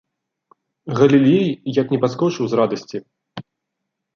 Галілей 0.99 1.45
як 1.81 1.87
не 1.97 1.99
падскочыў 2.07 2.43
з 2.55 2.61
радасці. 2.61 2.97